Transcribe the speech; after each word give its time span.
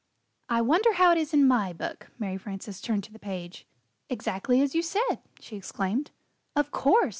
"I 0.49 0.61
wonder 0.61 0.93
how 0.93 1.11
it 1.11 1.19
is 1.19 1.31
in 1.31 1.47
my 1.47 1.73
book." 1.73 2.09
Mary 2.17 2.39
Frances 2.39 2.81
turned 2.81 3.03
to 3.03 3.13
the 3.13 3.19
page. 3.19 3.67
"Exactly 4.09 4.59
as 4.59 4.73
you 4.73 4.81
said!" 4.81 5.19
she 5.39 5.55
exclaimed. 5.55 6.09
"Of 6.55 6.71
course!" 6.71 7.09